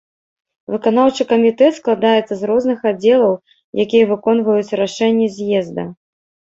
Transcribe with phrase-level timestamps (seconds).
[0.75, 3.33] Выканаўчы камітэт складаецца з розных аддзелаў,
[3.87, 5.83] якія выконваюць рашэнні з'езда.